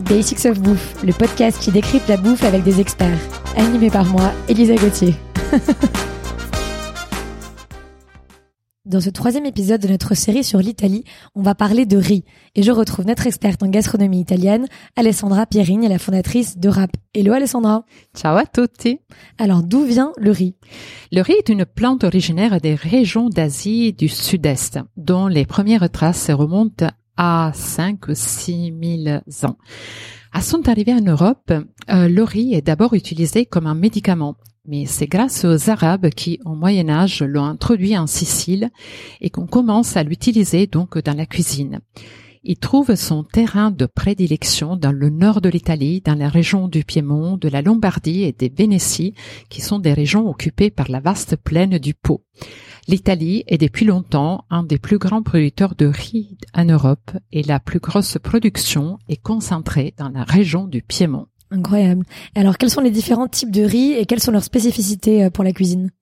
[0.00, 3.18] Basics of Bouffe, le podcast qui décrypte la bouffe avec des experts.
[3.56, 5.14] Animé par moi, Elisa Gauthier.
[8.90, 11.04] Dans ce troisième épisode de notre série sur l'Italie,
[11.36, 12.24] on va parler de riz.
[12.56, 14.66] Et je retrouve notre experte en gastronomie italienne,
[14.96, 16.90] Alessandra Pierini, la fondatrice de Rap.
[17.14, 17.84] Hello Alessandra.
[18.16, 18.98] Ciao à tutti.
[19.38, 20.56] Alors d'où vient le riz?
[21.12, 26.28] Le riz est une plante originaire des régions d'Asie du Sud-Est, dont les premières traces
[26.28, 26.88] remontent
[27.22, 28.72] à 5 ou 6
[29.04, 29.58] 000 ans.
[30.32, 31.52] À son arrivée en Europe,
[31.90, 36.38] euh, le riz est d'abord utilisé comme un médicament mais c'est grâce aux Arabes qui,
[36.44, 38.70] au Moyen Âge, l'ont introduit en Sicile
[39.20, 41.80] et qu'on commence à l'utiliser donc dans la cuisine.
[42.44, 46.84] Il trouve son terrain de prédilection dans le nord de l'Italie, dans la région du
[46.84, 49.14] Piémont, de la Lombardie et des Vénéties,
[49.48, 52.22] qui sont des régions occupées par la vaste plaine du Pô.
[52.90, 57.60] L'Italie est depuis longtemps un des plus grands producteurs de riz en Europe et la
[57.60, 61.28] plus grosse production est concentrée dans la région du Piémont.
[61.52, 62.04] Incroyable.
[62.34, 65.44] Alors, quels sont les différents types de riz et quelles sont leurs spécificités euh, pour
[65.44, 65.92] la cuisine?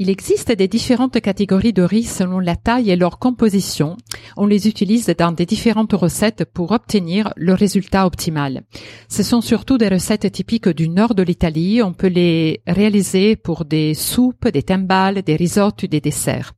[0.00, 3.98] Il existe des différentes catégories de riz selon la taille et leur composition.
[4.38, 8.62] On les utilise dans des différentes recettes pour obtenir le résultat optimal.
[9.10, 11.82] Ce sont surtout des recettes typiques du nord de l'Italie.
[11.82, 16.54] On peut les réaliser pour des soupes, des timbales, des risottos, des desserts.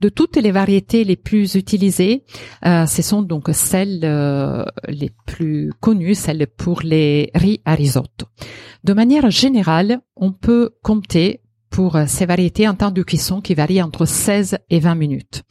[0.00, 2.24] De toutes les variétés les plus utilisées,
[2.66, 8.26] euh, ce sont donc celles euh, les plus connues, celles pour les riz à risotto.
[8.82, 11.40] De manière générale, on peut compter
[11.70, 15.42] pour euh, ces variétés en temps de cuisson qui varient entre 16 et 20 minutes.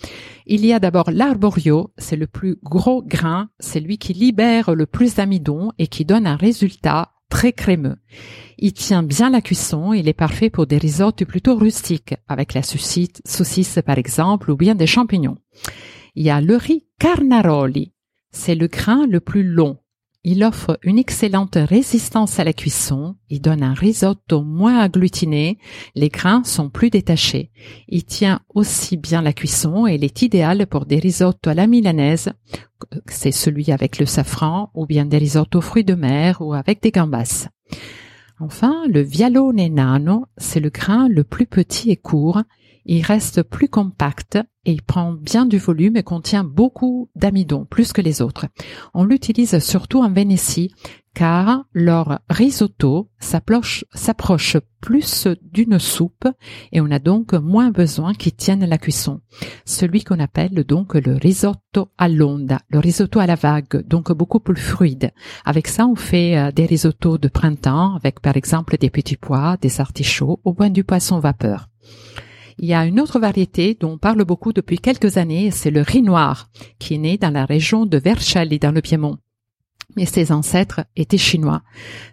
[0.45, 4.85] Il y a d'abord l'arborio, c'est le plus gros grain, c'est lui qui libère le
[4.85, 7.97] plus d'amidon et qui donne un résultat très crémeux.
[8.57, 12.63] Il tient bien la cuisson, il est parfait pour des risottos plutôt rustiques, avec la
[12.63, 15.37] saucisse, saucisse par exemple, ou bien des champignons.
[16.15, 17.93] Il y a le riz carnaroli,
[18.31, 19.78] c'est le grain le plus long,
[20.23, 25.57] il offre une excellente résistance à la cuisson, il donne un risotto moins agglutiné,
[25.95, 27.51] les grains sont plus détachés.
[27.87, 31.67] Il tient aussi bien la cuisson et il est idéal pour des risottos à la
[31.67, 32.31] milanaise,
[33.07, 36.91] c'est celui avec le safran, ou bien des risottos fruits de mer ou avec des
[36.91, 37.47] gambas.
[38.41, 42.41] Enfin, le vialone nano, c'est le grain le plus petit et court,
[42.91, 47.93] il reste plus compact et il prend bien du volume et contient beaucoup d'amidon, plus
[47.93, 48.47] que les autres.
[48.95, 50.73] On l'utilise surtout en Vénétie
[51.13, 56.27] car leur risotto s'approche plus d'une soupe
[56.71, 59.21] et on a donc moins besoin qu'il tienne la cuisson.
[59.65, 64.55] Celui qu'on appelle donc le risotto all'onda, le risotto à la vague, donc beaucoup plus
[64.55, 65.11] fluide.
[65.45, 69.57] Avec ça, on fait euh, des risottos de printemps avec par exemple des petits pois,
[69.61, 71.69] des artichauts ou bien du poisson vapeur.
[72.61, 75.81] Il y a une autre variété dont on parle beaucoup depuis quelques années, c'est le
[75.81, 79.17] riz noir, qui est né dans la région de Vercelli dans le Piémont.
[79.95, 81.61] Mais ses ancêtres étaient chinois.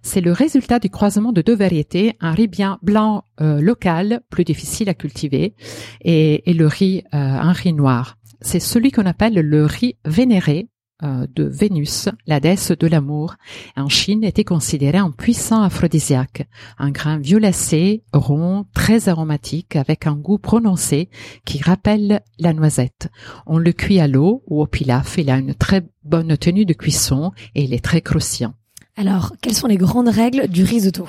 [0.03, 4.45] C'est le résultat du croisement de deux variétés, un riz bien blanc euh, local, plus
[4.45, 5.55] difficile à cultiver,
[6.03, 8.17] et, le riz, euh, un riz noir.
[8.41, 10.69] C'est celui qu'on appelle le riz vénéré,
[11.03, 13.37] de Vénus, la déesse de l'amour,
[13.77, 16.49] en Chine était considéré un puissant aphrodisiaque,
[16.79, 21.11] un grain violacé, rond, très aromatique, avec un goût prononcé
[21.45, 23.09] qui rappelle la noisette.
[23.47, 26.73] On le cuit à l'eau ou au pilaf, il a une très bonne tenue de
[26.73, 28.55] cuisson et il est très croustillant.
[28.97, 31.07] Alors, quelles sont les grandes règles du risotto?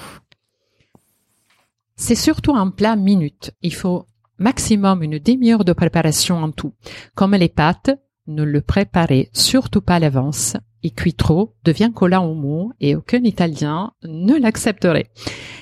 [1.95, 3.51] C'est surtout un plat minute.
[3.61, 4.05] Il faut
[4.37, 6.73] maximum une demi-heure de préparation en tout.
[7.15, 7.91] Comme les pâtes,
[8.27, 10.57] ne le préparez surtout pas à l'avance.
[10.83, 15.09] Il cuit trop, devient collant au mot et aucun Italien ne l'accepterait.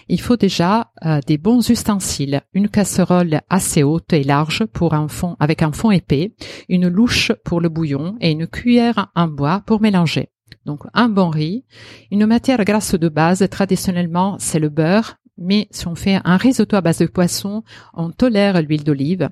[0.09, 5.07] Il faut déjà euh, des bons ustensiles, une casserole assez haute et large pour un
[5.07, 6.33] fond avec un fond épais,
[6.69, 10.29] une louche pour le bouillon et une cuillère en bois pour mélanger.
[10.65, 11.63] Donc un bon riz,
[12.11, 16.75] une matière grasse de base, traditionnellement c'est le beurre, mais si on fait un risotto
[16.75, 17.63] à base de poisson,
[17.93, 19.29] on tolère l'huile d'olive.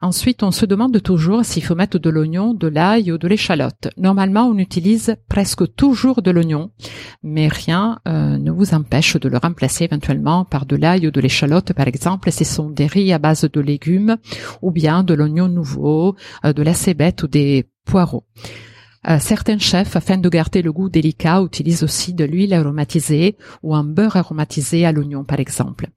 [0.00, 3.88] Ensuite, on se demande toujours s'il faut mettre de l'oignon, de l'ail ou de l'échalote.
[3.96, 6.70] Normalement, on utilise presque toujours de l'oignon,
[7.22, 11.20] mais rien euh, ne vous empêche de le remplacer éventuellement par de l'ail ou de
[11.20, 12.30] l'échalote, par exemple.
[12.30, 14.16] Ce sont des riz à base de légumes
[14.62, 18.24] ou bien de l'oignon nouveau, euh, de la cébette ou des poireaux.
[19.08, 23.74] Euh, certains chefs, afin de garder le goût délicat, utilisent aussi de l'huile aromatisée ou
[23.74, 25.88] un beurre aromatisé à l'oignon, par exemple.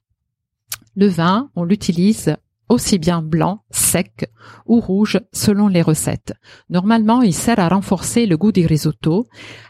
[0.95, 2.35] Le vin, on l'utilise
[2.67, 4.29] aussi bien blanc, sec
[4.67, 6.33] ou rouge selon les recettes.
[6.69, 9.25] Normalement, il sert à renforcer le goût du risotto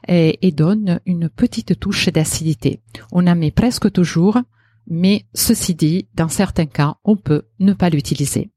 [0.09, 2.81] et, et donne une petite touche d'acidité.
[3.13, 4.38] On en met presque toujours,
[4.86, 8.51] mais ceci dit, dans certains cas, on peut ne pas l'utiliser.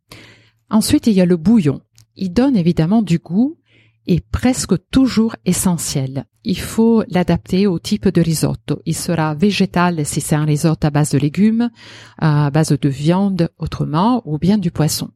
[0.70, 1.82] Ensuite, il y a le bouillon.
[2.16, 3.58] Il donne évidemment du goût
[4.06, 6.24] est presque toujours essentiel.
[6.44, 8.80] Il faut l'adapter au type de risotto.
[8.84, 11.70] Il sera végétal si c'est un risotto à base de légumes,
[12.18, 15.10] à base de viande autrement, ou bien du poisson.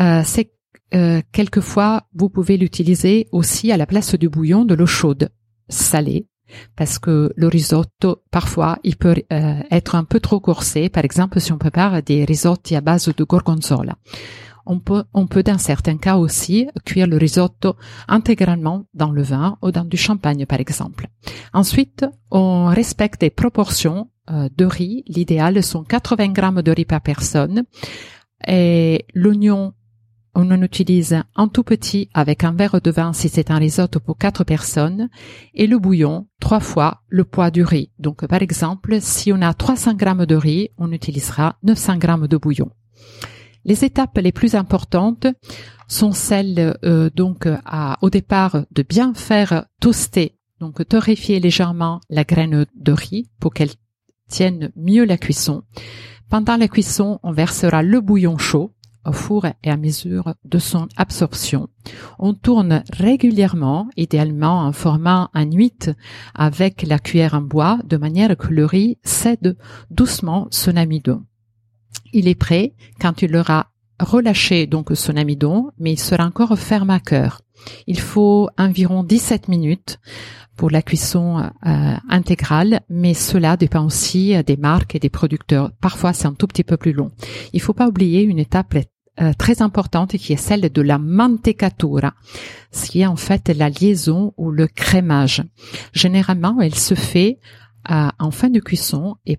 [0.00, 0.52] Euh, c'est
[0.94, 5.30] euh, quelquefois vous pouvez l'utiliser aussi à la place du bouillon de l'eau chaude
[5.68, 6.28] salée
[6.76, 10.88] parce que le risotto, parfois, il peut euh, être un peu trop corsé.
[10.88, 13.96] Par exemple, si on prépare des risotti à base de gorgonzola.
[14.66, 17.76] On peut, on peut dans certains cas aussi cuire le risotto
[18.08, 21.06] intégralement dans le vin ou dans du champagne, par exemple.
[21.52, 25.04] Ensuite, on respecte les proportions euh, de riz.
[25.06, 27.62] L'idéal sont 80 grammes de riz par personne.
[28.46, 29.72] Et l'oignon
[30.38, 34.00] on en utilise un tout petit avec un verre de vin si c'est un risotto
[34.00, 35.08] pour quatre personnes
[35.54, 37.90] et le bouillon trois fois le poids du riz.
[37.98, 42.36] Donc par exemple, si on a 300 grammes de riz, on utilisera 900 grammes de
[42.36, 42.70] bouillon.
[43.66, 45.26] Les étapes les plus importantes
[45.88, 52.22] sont celles euh, donc à, au départ de bien faire toaster, donc torréfier légèrement la
[52.22, 53.72] graine de riz pour qu'elle
[54.28, 55.64] tienne mieux la cuisson.
[56.30, 58.70] Pendant la cuisson, on versera le bouillon chaud
[59.04, 61.68] au four et à mesure de son absorption.
[62.20, 65.90] On tourne régulièrement, idéalement en format un 8
[66.36, 69.56] avec la cuillère en bois de manière que le riz cède
[69.90, 71.24] doucement son amidon.
[72.12, 73.68] Il est prêt quand il aura
[74.00, 77.40] relâché donc son amidon, mais il sera encore ferme à cœur.
[77.86, 79.98] Il faut environ 17 minutes
[80.56, 85.70] pour la cuisson euh, intégrale, mais cela dépend aussi des marques et des producteurs.
[85.80, 87.10] Parfois, c'est un tout petit peu plus long.
[87.52, 88.74] Il faut pas oublier une étape
[89.18, 92.12] euh, très importante qui est celle de la mantecatura,
[92.70, 95.42] ce qui est en fait la liaison ou le crémage.
[95.94, 97.38] Généralement, elle se fait
[97.90, 99.38] euh, en fin de cuisson et,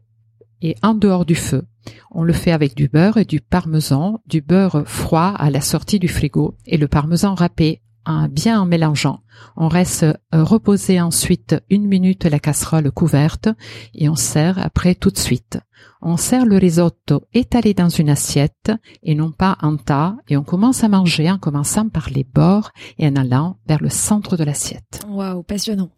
[0.61, 1.63] et en dehors du feu.
[2.11, 5.99] On le fait avec du beurre et du parmesan, du beurre froid à la sortie
[5.99, 7.81] du frigo et le parmesan râpé
[8.29, 9.21] bien en mélangeant.
[9.55, 13.49] On reste euh, reposer ensuite une minute la casserole couverte
[13.93, 15.59] et on sert après tout de suite.
[16.01, 18.71] On sert le risotto étalé dans une assiette
[19.03, 22.71] et non pas en tas et on commence à manger en commençant par les bords
[22.99, 25.01] et en allant vers le centre de l'assiette.
[25.09, 25.89] Waouh, passionnant.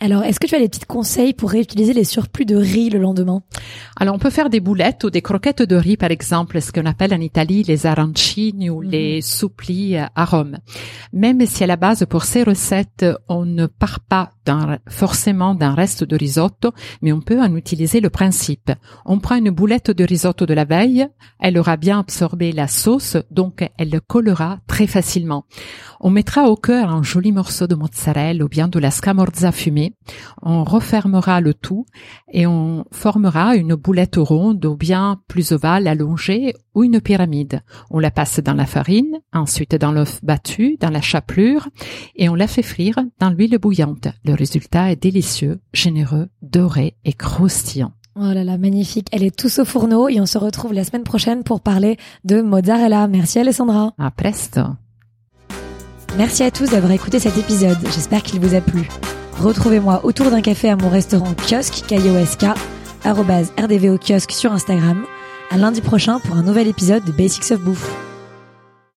[0.00, 2.98] Alors, est-ce que tu as des petits conseils pour réutiliser les surplus de riz le
[2.98, 3.42] lendemain?
[3.96, 6.86] Alors, on peut faire des boulettes ou des croquettes de riz, par exemple, ce qu'on
[6.86, 8.90] appelle en Italie les arancini ou mhm.
[8.90, 10.58] les souplis à Rome.
[11.12, 14.30] Même si à la base, pour ces recettes, on ne part pas
[14.88, 16.72] forcément d'un reste de risotto,
[17.02, 18.72] mais on peut en utiliser le principe.
[19.04, 21.06] On prend une boulette de risotto de la veille,
[21.40, 25.44] elle aura bien absorbé la sauce, donc elle collera très facilement.
[26.00, 29.94] On mettra au cœur un joli morceau de mozzarella ou bien de la scamorza fumée.
[30.42, 31.86] On refermera le tout
[32.32, 37.62] et on formera une boulette ronde ou bien plus ovale allongée ou une pyramide.
[37.90, 41.68] On la passe dans la farine, ensuite dans l'œuf battu, dans la chapelure
[42.14, 44.08] et on la fait frire dans l'huile bouillante.
[44.24, 47.92] Le résultat est délicieux, généreux, doré et croustillant.
[48.16, 49.06] Oh là là, magnifique.
[49.12, 52.40] Elle est tous au fourneau et on se retrouve la semaine prochaine pour parler de
[52.40, 53.06] mozzarella.
[53.06, 53.92] Merci Alessandra.
[53.98, 54.62] À presto.
[56.16, 57.78] Merci à tous d'avoir écouté cet épisode.
[57.94, 58.88] J'espère qu'il vous a plu.
[59.40, 62.46] Retrouvez-moi autour d'un café à mon restaurant kiosque, K-I-O-S-K,
[63.04, 65.04] rdvo kiosque sur Instagram.
[65.50, 68.07] À lundi prochain pour un nouvel épisode de Basics of Bouffe.